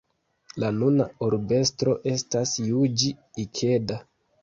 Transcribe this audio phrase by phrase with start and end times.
[0.63, 3.15] La nuna urbestro estas Juĝi
[3.49, 4.05] Ikeda.